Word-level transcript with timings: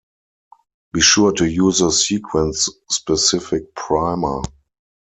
Be 0.93 0.99
sure 0.99 1.31
to 1.33 1.45
use 1.45 1.79
a 1.81 1.91
sequence-specific 1.91 3.75
primer. 3.75 4.41